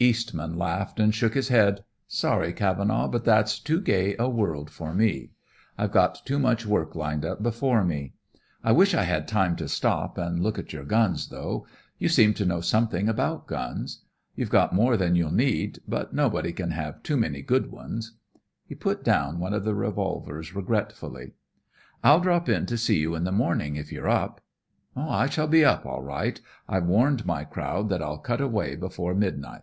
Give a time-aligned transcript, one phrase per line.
[0.00, 1.82] Eastman laughed and shook his head.
[2.06, 5.32] "Sorry, Cavenaugh, but that's too gay a world for me.
[5.76, 8.14] I've got too much work lined up before me.
[8.62, 11.66] I wish I had time to stop and look at your guns, though.
[11.98, 14.04] You seem to know something about guns.
[14.36, 18.16] You've more than you'll need, but nobody can have too many good ones."
[18.68, 21.32] He put down one of the revolvers regretfully.
[22.04, 24.40] "I'll drop in to see you in the morning, if you're up."
[24.94, 26.40] "I shall be up, all right.
[26.68, 29.62] I've warned my crowd that I'll cut away before midnight."